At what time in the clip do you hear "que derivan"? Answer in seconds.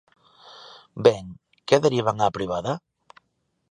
1.67-2.17